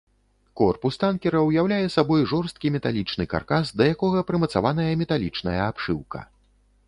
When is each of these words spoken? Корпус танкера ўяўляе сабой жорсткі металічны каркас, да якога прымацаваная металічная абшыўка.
Корпус 0.59 0.95
танкера 1.01 1.41
ўяўляе 1.49 1.87
сабой 1.97 2.21
жорсткі 2.31 2.71
металічны 2.77 3.23
каркас, 3.35 3.65
да 3.81 3.89
якога 3.95 4.25
прымацаваная 4.29 4.89
металічная 5.03 5.61
абшыўка. 5.69 6.19